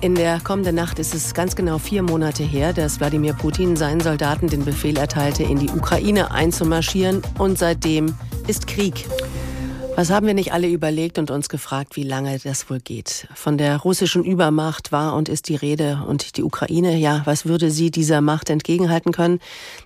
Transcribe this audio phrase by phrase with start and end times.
[0.00, 4.00] In der kommenden Nacht ist es ganz genau vier Monate her, dass Wladimir Putin seinen
[4.00, 7.20] Soldaten den Befehl erteilte, in die Ukraine einzumarschieren.
[7.36, 8.14] Und seitdem
[8.46, 9.08] ist Krieg.
[9.98, 13.26] Was haben wir nicht alle überlegt und uns gefragt, wie lange das wohl geht?
[13.34, 17.72] Von der russischen Übermacht war und ist die Rede und die Ukraine, ja, was würde
[17.72, 19.40] sie dieser Macht entgegenhalten können?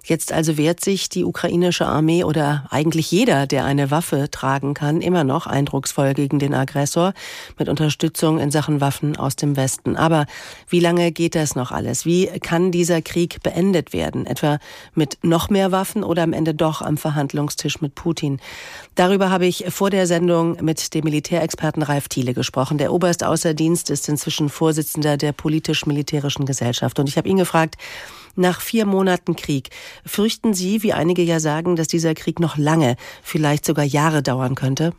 [0.04, 5.00] Jetzt also wehrt sich die ukrainische Armee oder eigentlich jeder, der eine Waffe tragen kann,
[5.00, 7.14] immer noch eindrucksvoll gegen den Aggressor
[7.58, 9.96] mit Unterstützung in Sachen Waffen aus dem Westen.
[9.96, 10.26] Aber
[10.68, 12.04] wie lange geht das noch alles?
[12.04, 14.26] Wie kann dieser Krieg beendet werden?
[14.26, 14.58] Etwa
[14.94, 18.40] mit noch mehr Waffen oder am Ende doch am Verhandlungstisch mit Putin?
[18.94, 22.76] Darüber habe ich vor der der Sendung mit dem Militärexperten Ralf Thiele gesprochen.
[22.76, 26.98] Der Oberst außer Dienst ist inzwischen Vorsitzender der politisch-militärischen Gesellschaft.
[26.98, 27.76] Und ich habe ihn gefragt,
[28.34, 29.70] nach vier Monaten Krieg,
[30.04, 34.56] fürchten Sie, wie einige ja sagen, dass dieser Krieg noch lange, vielleicht sogar Jahre dauern
[34.56, 34.92] könnte?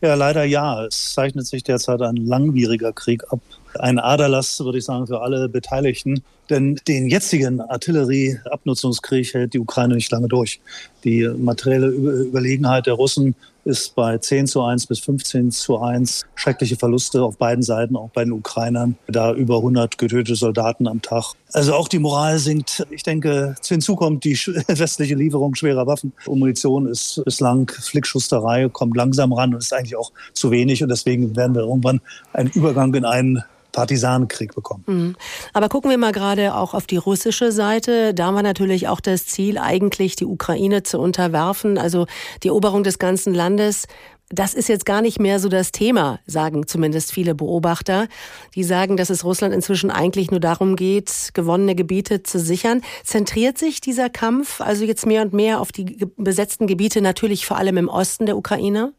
[0.00, 0.86] Ja, leider ja.
[0.86, 3.40] Es zeichnet sich derzeit ein langwieriger Krieg ab.
[3.78, 6.24] Ein Aderlass, würde ich sagen, für alle Beteiligten.
[6.50, 10.60] Denn den jetzigen Artillerieabnutzungskrieg hält die Ukraine nicht lange durch.
[11.04, 16.24] Die materielle Überlegenheit der Russen ist bei 10 zu 1 bis 15 zu 1.
[16.34, 18.96] Schreckliche Verluste auf beiden Seiten, auch bei den Ukrainern.
[19.06, 21.34] Da über 100 getötete Soldaten am Tag.
[21.52, 22.86] Also auch die Moral sinkt.
[22.90, 24.34] Ich denke, hinzu kommt die
[24.68, 29.96] westliche Lieferung schwerer Waffen und Munition ist bislang Flickschusterei, kommt langsam ran und ist eigentlich
[29.96, 30.82] auch zu wenig.
[30.82, 32.00] Und deswegen werden wir irgendwann
[32.32, 34.84] einen Übergang in einen Partisanenkrieg bekommen.
[34.86, 35.16] Mhm.
[35.52, 38.14] Aber gucken wir mal gerade auch auf die russische Seite.
[38.14, 42.06] Da war natürlich auch das Ziel, eigentlich die Ukraine zu unterwerfen, also
[42.42, 43.86] die Eroberung des ganzen Landes.
[44.32, 48.06] Das ist jetzt gar nicht mehr so das Thema, sagen zumindest viele Beobachter.
[48.54, 52.82] Die sagen, dass es Russland inzwischen eigentlich nur darum geht, gewonnene Gebiete zu sichern.
[53.02, 57.56] Zentriert sich dieser Kampf also jetzt mehr und mehr auf die besetzten Gebiete, natürlich vor
[57.56, 58.92] allem im Osten der Ukraine?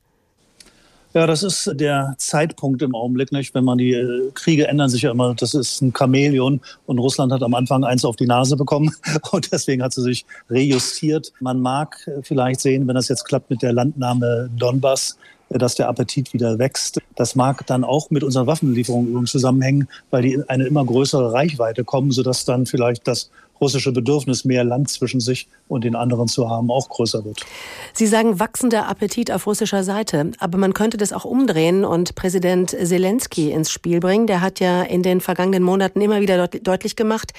[1.13, 3.53] Ja, das ist der Zeitpunkt im Augenblick, nicht?
[3.53, 7.33] Wenn man die äh, Kriege ändern sich ja immer, das ist ein Chamäleon und Russland
[7.33, 8.95] hat am Anfang eins auf die Nase bekommen
[9.31, 11.33] und deswegen hat sie sich rejustiert.
[11.41, 15.17] Man mag äh, vielleicht sehen, wenn das jetzt klappt mit der Landnahme Donbass,
[15.49, 17.01] äh, dass der Appetit wieder wächst.
[17.15, 21.83] Das mag dann auch mit unseren Waffenlieferungen zusammenhängen, weil die in eine immer größere Reichweite
[21.83, 23.29] kommen, sodass dann vielleicht das
[23.61, 27.45] russische Bedürfnis, mehr Land zwischen sich und den anderen zu haben, auch größer wird.
[27.93, 32.71] Sie sagen wachsender Appetit auf russischer Seite, aber man könnte das auch umdrehen und Präsident
[32.71, 34.27] Zelensky ins Spiel bringen.
[34.27, 37.33] Der hat ja in den vergangenen Monaten immer wieder deutlich gemacht,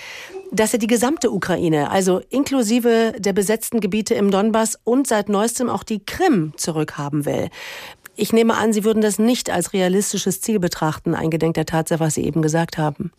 [0.53, 5.69] dass er die gesamte Ukraine, also inklusive der besetzten Gebiete im Donbass und seit neuestem
[5.69, 7.49] auch die Krim zurückhaben will.
[8.15, 12.15] Ich nehme an, Sie würden das nicht als realistisches Ziel betrachten, eingedenk der Tatsache, was
[12.15, 13.11] Sie eben gesagt haben.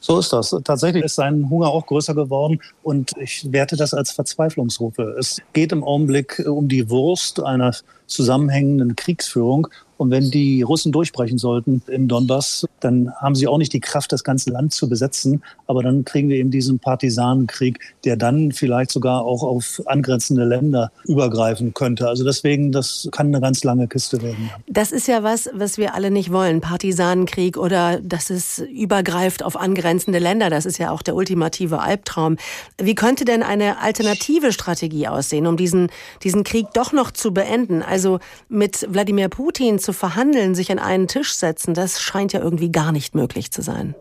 [0.00, 0.54] So ist das.
[0.64, 5.16] Tatsächlich ist sein Hunger auch größer geworden und ich werte das als Verzweiflungsrufe.
[5.18, 7.74] Es geht im Augenblick um die Wurst einer
[8.06, 13.72] zusammenhängenden Kriegsführung und wenn die Russen durchbrechen sollten im Donbass, dann haben sie auch nicht
[13.72, 15.42] die Kraft, das ganze Land zu besetzen.
[15.66, 20.92] Aber dann kriegen wir eben diesen Partisanenkrieg, der dann vielleicht sogar auch auf angrenzende Länder
[21.04, 22.08] übergreifen könnte.
[22.08, 24.50] Also deswegen, das kann eine ganz lange Kiste werden.
[24.68, 26.60] Das ist ja was, was wir alle nicht wollen.
[26.60, 30.48] Partisanenkrieg oder dass es übergreift auf angrenzende Länder.
[30.48, 32.36] Das ist ja auch der ultimative Albtraum.
[32.80, 35.88] Wie könnte denn eine alternative Strategie aussehen, um diesen,
[36.22, 37.82] diesen Krieg doch noch zu beenden?
[37.82, 42.70] Also mit Wladimir Putin zu verhandeln, sich an einen Tisch setzen, das scheint ja irgendwie
[42.70, 43.94] gar nicht möglich zu sein.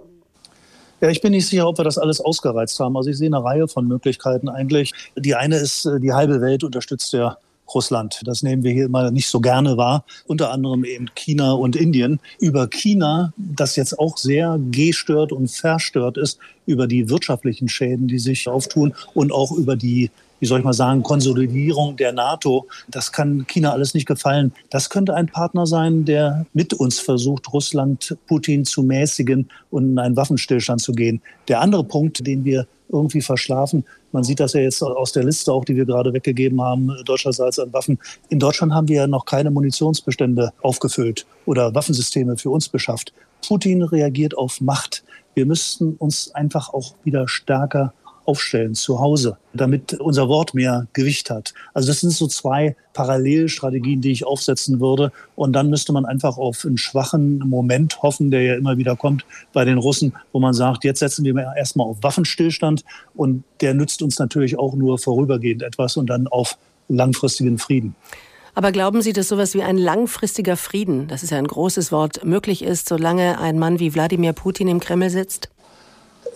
[0.99, 2.97] Ja, ich bin nicht sicher, ob wir das alles ausgereizt haben.
[2.97, 4.91] Also ich sehe eine Reihe von Möglichkeiten eigentlich.
[5.15, 7.37] Die eine ist, äh, die halbe Welt unterstützt ja
[7.73, 8.19] Russland.
[8.25, 10.03] Das nehmen wir hier mal nicht so gerne wahr.
[10.25, 12.19] Unter anderem eben China und Indien.
[12.37, 18.19] Über China, das jetzt auch sehr gestört und verstört ist, über die wirtschaftlichen Schäden, die
[18.19, 22.67] sich auftun und auch über die wie soll ich mal sagen, Konsolidierung der NATO.
[22.87, 24.53] Das kann China alles nicht gefallen.
[24.69, 29.99] Das könnte ein Partner sein, der mit uns versucht, Russland, Putin zu mäßigen und in
[29.99, 31.21] einen Waffenstillstand zu gehen.
[31.47, 33.83] Der andere Punkt, den wir irgendwie verschlafen.
[34.11, 37.59] Man sieht das ja jetzt aus der Liste auch, die wir gerade weggegeben haben, deutscherseits
[37.59, 37.99] an Waffen.
[38.29, 43.13] In Deutschland haben wir ja noch keine Munitionsbestände aufgefüllt oder Waffensysteme für uns beschafft.
[43.45, 45.03] Putin reagiert auf Macht.
[45.35, 47.93] Wir müssten uns einfach auch wieder stärker
[48.27, 51.53] aufstellen zu Hause, damit unser Wort mehr Gewicht hat.
[51.73, 55.11] Also das sind so zwei Parallelstrategien, die ich aufsetzen würde.
[55.35, 59.25] Und dann müsste man einfach auf einen schwachen Moment hoffen, der ja immer wieder kommt
[59.53, 62.83] bei den Russen, wo man sagt, jetzt setzen wir erstmal auf Waffenstillstand
[63.15, 66.57] und der nützt uns natürlich auch nur vorübergehend etwas und dann auf
[66.89, 67.95] langfristigen Frieden.
[68.55, 72.25] Aber glauben Sie, dass sowas wie ein langfristiger Frieden, das ist ja ein großes Wort,
[72.25, 75.49] möglich ist, solange ein Mann wie Wladimir Putin im Kreml sitzt?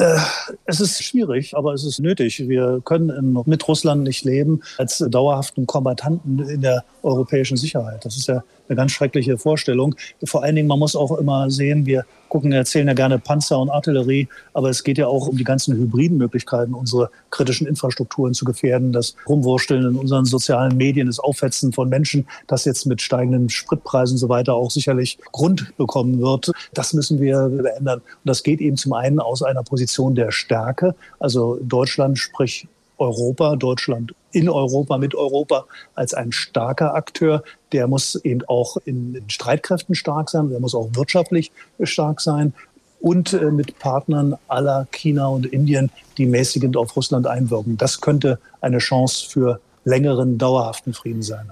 [0.02, 0.18] Äh,
[0.66, 2.48] es ist schwierig, aber es ist nötig.
[2.48, 8.04] Wir können mit Russland nicht leben als dauerhaften Kombattanten in der europäischen Sicherheit.
[8.04, 9.96] Das ist ja eine ganz schreckliche Vorstellung.
[10.24, 13.70] Vor allen Dingen, man muss auch immer sehen, wir gucken, erzählen ja gerne Panzer und
[13.70, 18.46] Artillerie, aber es geht ja auch um die ganzen hybriden Möglichkeiten, unsere kritischen Infrastrukturen zu
[18.46, 23.50] gefährden, das Rumwursteln in unseren sozialen Medien, das Aufhetzen von Menschen, das jetzt mit steigenden
[23.50, 26.52] Spritpreisen und so weiter auch sicherlich Grund bekommen wird.
[26.74, 28.00] Das müssen wir beändern.
[28.00, 32.66] Und das geht eben zum einen aus einer Position der Stärke, also Deutschland, sprich
[33.02, 35.66] Europa, Deutschland in Europa, mit Europa
[35.96, 37.44] als ein starker Akteur.
[37.72, 41.52] Der muss eben auch in, Streitkräften stark sein, der muss auch wirtschaftlich
[41.82, 42.54] stark sein
[43.00, 47.76] und äh, mit Partnern aller China und Indien, die mäßigend auf Russland einwirken.
[47.76, 51.52] Das könnte eine Chance für längeren, dauerhaften Frieden sein.